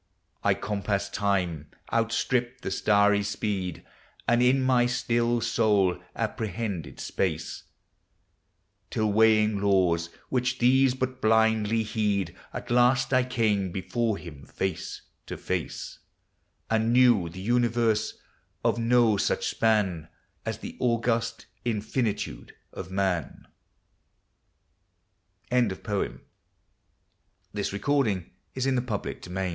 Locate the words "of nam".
22.73-23.45